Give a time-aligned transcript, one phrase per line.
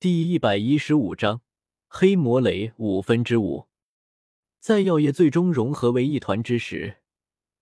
[0.00, 1.42] 第一百一十五章
[1.86, 3.66] 黑魔雷五分之五。
[4.58, 7.02] 在药液最终融合为一团之时，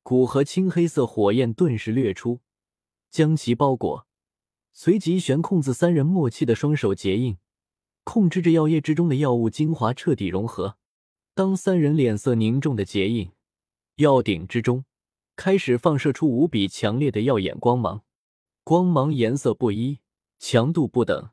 [0.04, 2.38] 古河青黑色火焰顿时掠出，
[3.10, 4.06] 将其包裹。
[4.72, 7.38] 随即，悬空子三人默契的双手结印，
[8.04, 10.76] 控制着药液之中的药物精华彻底融合。
[11.34, 13.32] 当三人脸色凝重的结印，
[13.96, 14.84] 药鼎之中
[15.34, 18.04] 开始放射出无比强烈的耀眼光芒，
[18.62, 19.98] 光芒颜色不一，
[20.38, 21.30] 强度不等。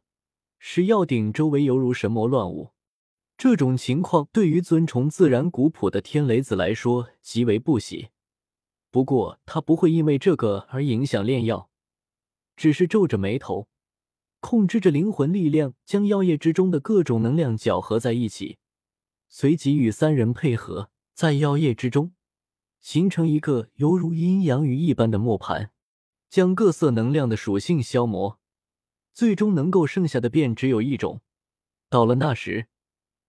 [0.67, 2.71] 使药鼎周围犹如神魔乱舞，
[3.37, 8.09] 这种情况对于尊崇自然古朴的天雷子来说极为不喜。
[8.89, 11.69] 不过他不会因为这个而影响炼药，
[12.55, 13.67] 只是皱着眉头，
[14.39, 18.57] 控制着灵魂力量，将药液之中的各种能量搅合在一起，
[19.29, 22.13] 随即与三人配合，在药液之中
[22.81, 25.69] 形成一个犹如阴阳鱼一般的磨盘，
[26.27, 28.39] 将各色能量的属性消磨。
[29.15, 31.21] 最终能够剩下的便只有一种。
[31.89, 32.67] 到了那时，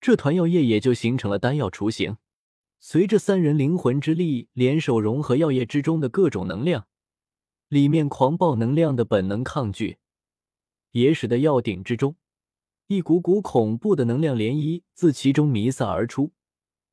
[0.01, 2.16] 这团药液也就形成了丹药雏形。
[2.80, 6.88] 随着三人灵魂之力联手融合药液之中的各种能量，
[7.69, 9.99] 里面狂暴能量的本能抗拒，
[10.91, 12.16] 也使得药鼎之中
[12.88, 16.32] 一股股恐怖的能量涟漪自其中弥散而出，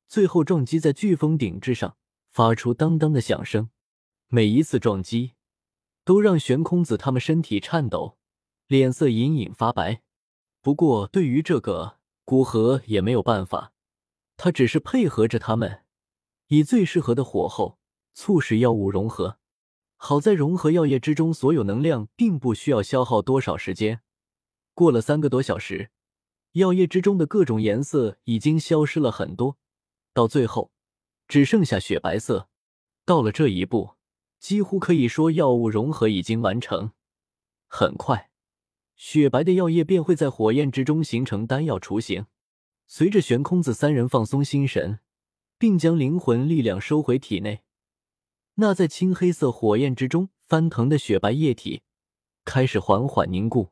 [0.06, 1.96] 最后撞击在飓风顶之上，
[2.30, 3.70] 发出当当的响声。
[4.28, 5.32] 每一次撞击，
[6.04, 8.18] 都让玄空子他们身体颤抖。
[8.66, 10.02] 脸色隐隐发白，
[10.62, 13.72] 不过对于这个古河也没有办法，
[14.36, 15.84] 他只是配合着他们，
[16.48, 17.78] 以最适合的火候
[18.14, 19.38] 促使药物融合。
[19.96, 24.00] 好在融合药液之中所有能量，并不需要消耗多少时间。
[24.74, 25.90] 过了三个多小时，
[26.52, 29.56] 药液之中的各种颜色已经消失了很多，
[30.12, 30.72] 到最后
[31.28, 32.48] 只剩下雪白色。
[33.04, 33.96] 到了这一步，
[34.40, 36.92] 几乎可以说药物融合已经完成。
[37.68, 38.30] 很快。
[38.96, 42.26] 雪白的药液便会在火焰之中形成丹药雏形。
[42.86, 45.00] 随着悬空子三人放松心神，
[45.58, 47.62] 并将灵魂力量收回体内，
[48.56, 51.82] 那在青黑色火焰之中翻腾的雪白液体
[52.44, 53.70] 开始缓缓凝固。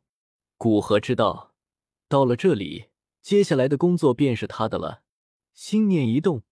[0.57, 1.55] 古河知道，
[2.09, 2.87] 到了这里，
[3.21, 5.03] 接下来的工作便是他的了。
[5.53, 6.43] 心念一动，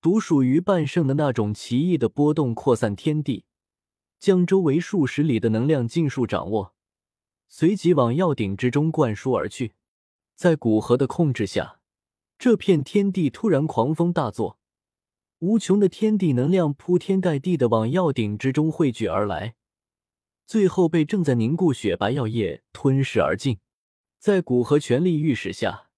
[0.00, 3.44] 独属于半圣的那种奇异的波动扩散天地，
[4.18, 6.75] 将周围数十里的能量尽数掌握。
[7.48, 9.72] 随即往药鼎之中灌输而去，
[10.34, 11.80] 在古河的控制下，
[12.38, 14.58] 这片天地突然狂风大作，
[15.38, 19.54] 无穷的天地能量铺天盖地的往药鼎之中汇聚而来，
[20.44, 23.58] 最后被正在凝固雪白药液吞噬而尽。
[24.18, 25.88] 在古河全力御使下，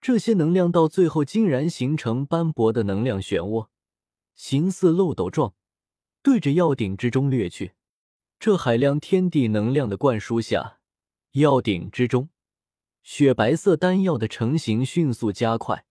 [0.00, 3.68] 这些能量到最后竟然形成斑驳的能量漩涡，
[4.34, 5.54] 形似漏斗状，
[6.22, 7.72] 对着药鼎之中掠去。
[8.38, 10.80] 这海量天地能量的灌输下。
[11.32, 12.28] 药鼎之中，
[13.02, 15.86] 雪白色丹药的成型迅速加快，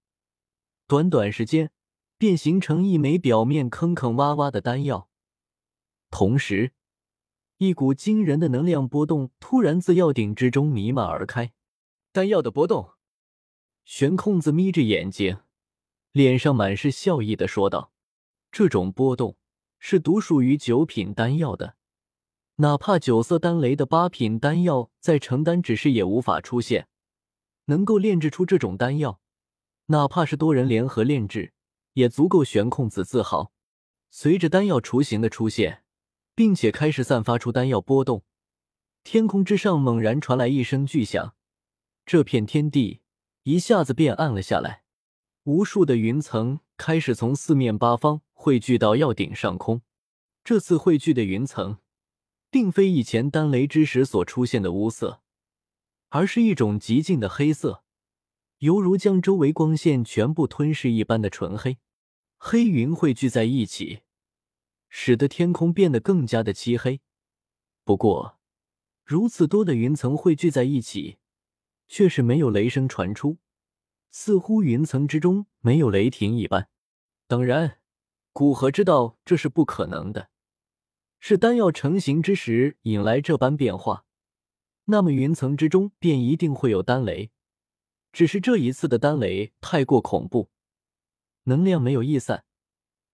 [0.85, 1.71] 短短时间
[2.19, 5.09] 便形成一枚表面坑坑洼洼的丹药。
[6.11, 6.73] 同时，
[7.57, 11.53] 一股惊人的能量波动突然自药鼎之中弥漫而开。
[12.11, 12.91] 丹药的波动，
[13.83, 15.39] 玄空子眯着眼睛，
[16.11, 17.91] 脸上满是笑意的说道
[18.51, 19.37] ：“这种波动
[19.79, 21.77] 是独属于九品丹药的。”
[22.61, 26.87] 哪怕九色丹雷的八品丹药在成丹指示也无法出现，
[27.65, 29.19] 能够炼制出这种丹药，
[29.87, 31.53] 哪怕是多人联合炼制，
[31.93, 33.51] 也足够悬空子自豪。
[34.11, 35.81] 随着丹药雏形的出现，
[36.35, 38.23] 并且开始散发出丹药波动，
[39.03, 41.33] 天空之上猛然传来一声巨响，
[42.05, 43.01] 这片天地
[43.41, 44.83] 一下子变暗了下来，
[45.45, 49.81] 无数的云层开始从四面八方汇聚到药鼎上空。
[50.43, 51.79] 这次汇聚的云层。
[52.51, 55.21] 并非以前丹雷之时所出现的乌色，
[56.09, 57.85] 而是一种极静的黑色，
[58.57, 61.77] 犹如将周围光线全部吞噬一般的纯黑。
[62.37, 64.01] 黑云汇聚在一起，
[64.89, 66.99] 使得天空变得更加的漆黑。
[67.85, 68.39] 不过，
[69.05, 71.19] 如此多的云层汇聚在一起，
[71.87, 73.37] 却是没有雷声传出，
[74.09, 76.67] 似乎云层之中没有雷霆一般。
[77.27, 77.79] 当然，
[78.33, 80.30] 古河知道这是不可能的。
[81.23, 84.05] 是丹药成型之时引来这般变化，
[84.85, 87.29] 那么云层之中便一定会有丹雷。
[88.11, 90.49] 只是这一次的丹雷太过恐怖，
[91.43, 92.43] 能量没有溢散，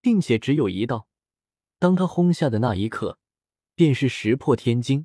[0.00, 1.06] 并且只有一道。
[1.78, 3.18] 当他轰下的那一刻，
[3.74, 5.04] 便是石破天惊。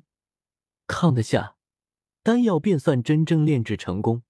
[0.86, 1.56] 抗得下，
[2.22, 4.22] 丹药便算真正炼制成功；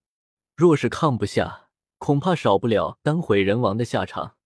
[0.56, 1.69] 若是抗不下，
[1.99, 4.37] 恐怕少不了丹毁人亡的下场。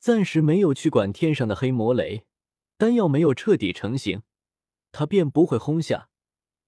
[0.00, 2.24] 暂时没有去管天上的黑魔雷。
[2.78, 4.22] 丹药没有彻底成型，
[4.92, 6.08] 他便不会轰下，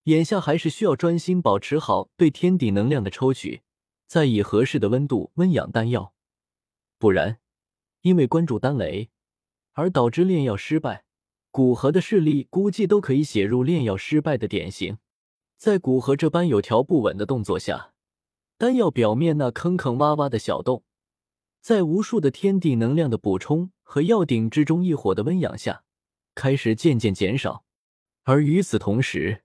[0.05, 3.63] 眼下还是需要专心保持好对天地能量的抽取，
[4.07, 6.15] 再以合适的温度温养丹药，
[6.99, 7.39] 不然
[8.01, 9.11] 因为关注丹雷
[9.73, 11.05] 而导致炼药失败，
[11.51, 14.99] 古河的势力估计都可以写入炼药失败的典型。
[15.59, 17.93] 在古河这般有条不紊的动作下，
[18.57, 20.85] 丹药表面那坑坑洼洼的小洞，
[21.61, 25.85] 在无数的天地能量的补充和药鼎之中异火的温养下，
[26.39, 27.65] 开始渐渐减少。
[28.23, 29.43] 而与此同时，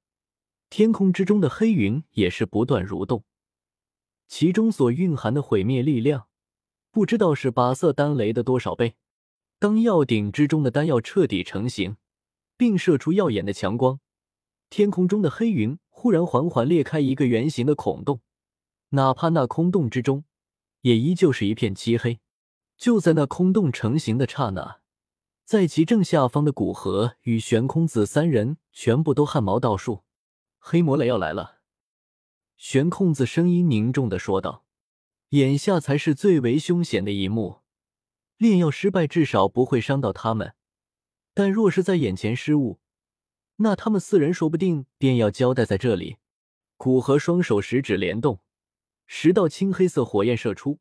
[0.69, 3.23] 天空之中的黑云也是不断蠕动，
[4.27, 6.27] 其中所蕴含的毁灭力量，
[6.91, 8.93] 不知道是八色丹雷的多少倍。
[9.57, 11.97] 当药鼎之中的丹药彻底成型，
[12.55, 13.99] 并射出耀眼的强光，
[14.69, 18.21] 天空中的黑云忽然缓缓裂开一个圆形的孔洞，
[18.89, 20.25] 哪怕那空洞之中，
[20.81, 22.19] 也依旧是一片漆黑。
[22.77, 24.81] 就在那空洞成型的刹那，
[25.45, 30.03] 在其正下方的古河与玄空子三人全部都汗毛倒竖。
[30.57, 31.59] 黑魔雷要来了，
[32.55, 34.65] 玄空子声音凝重的说道
[35.29, 37.61] ：“眼下才是最为凶险的一幕，
[38.37, 40.55] 炼药失败至少不会伤到他们，
[41.33, 42.79] 但若是在眼前失误，
[43.57, 46.17] 那他们四人说不定便要交代在这里。”
[46.77, 48.39] 古河双手十指连动，
[49.05, 50.79] 十道青黑色火焰射出，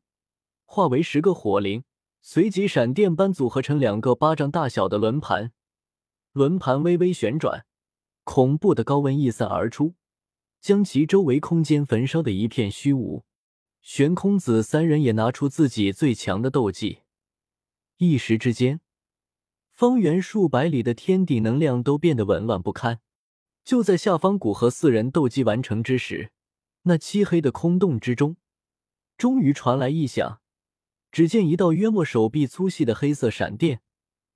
[0.65, 1.83] 化为十个火灵，
[2.25, 5.51] 随即闪电般组合成两个巴掌大小的轮盘，
[6.31, 7.65] 轮盘微微旋转。
[8.23, 9.95] 恐怖的高温溢散而出，
[10.61, 13.25] 将其周围空间焚烧的一片虚无。
[13.81, 16.99] 玄空子三人也拿出自己最强的斗技，
[17.97, 18.79] 一时之间，
[19.73, 23.01] 方圆数百里的天地能量都变得紊乱不堪。
[23.65, 26.31] 就在下方古河四人斗技完成之时，
[26.83, 28.37] 那漆黑的空洞之中，
[29.17, 30.39] 终于传来异响。
[31.13, 33.81] 只见一道约莫手臂粗细的黑色闪电，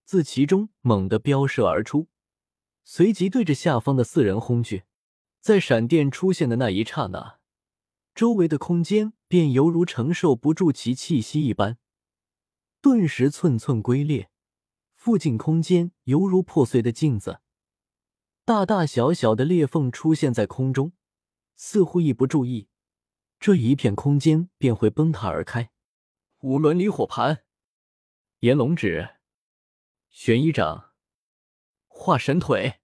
[0.06, 2.08] 自其中猛地飙射而出。
[2.84, 4.84] 随即对着下方的四人轰去，
[5.42, 7.40] 在闪电出现的那一刹那，
[8.14, 11.80] 周围的空间便犹如承受不住其气息一般，
[12.80, 14.30] 顿时寸寸龟裂。
[14.94, 17.40] 附近空间犹如破碎的镜子，
[18.46, 20.92] 大大小小的裂缝出现在空中，
[21.56, 22.68] 似乎一不注意，
[23.40, 25.72] 这一片空间便会崩塌而开。
[26.42, 27.44] 五轮离火盘，
[28.42, 29.16] 炎龙指，
[30.12, 30.94] 玄一掌。
[31.88, 32.80] 化神腿，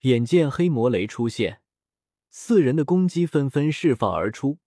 [0.00, 1.62] 眼见黑魔雷出现，
[2.28, 4.58] 四人的攻击纷纷释放而出，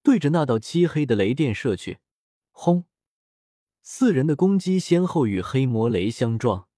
[0.00, 1.98] 对着那道漆黑的雷电射去。
[2.52, 2.84] 轰！
[3.82, 6.68] 四人的攻击先后与黑魔雷相撞，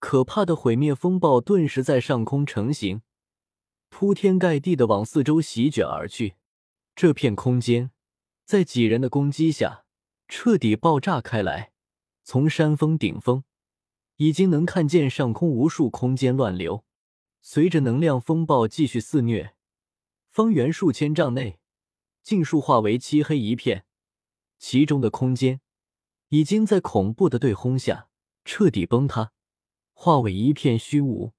[0.00, 3.02] 可怕的毁灭风暴顿时在上空成型，
[3.88, 6.34] 铺天盖地的往四周席卷而去。
[6.96, 7.92] 这片空间
[8.48, 9.84] 在几人的攻击下
[10.26, 11.70] 彻底爆炸开来，
[12.24, 13.44] 从山峰顶峰。
[14.16, 16.82] 已经能看见上空无数空间乱流，
[17.42, 19.54] 随着能量风暴继续肆虐，
[20.30, 21.60] 方圆数千丈内
[22.22, 23.84] 尽数化为漆黑一片，
[24.58, 25.60] 其中的空间
[26.30, 28.08] 已经在恐怖的对轰下
[28.46, 29.32] 彻底崩塌，
[29.92, 31.34] 化为一片虚无。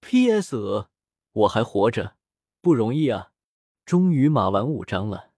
[0.00, 0.86] P.S.
[1.32, 2.16] 我还活着，
[2.60, 3.32] 不容易啊！
[3.84, 5.31] 终于码完五章了。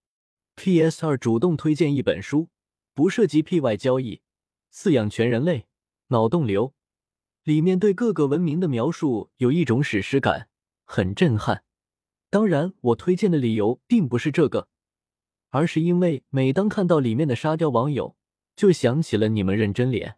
[0.56, 1.04] P.S.
[1.04, 2.48] 二主动推荐一本书，
[2.94, 4.22] 不涉及 PY 交易，
[4.72, 5.66] 饲养全人类，
[6.08, 6.74] 脑洞流。
[7.42, 10.48] 里面对各个文明的描述有一种史诗感，
[10.84, 11.64] 很震撼。
[12.30, 14.68] 当然，我推荐的理由并不是这个，
[15.50, 18.16] 而是因为每当看到里面的沙雕网友，
[18.56, 20.16] 就想起了你们认真脸。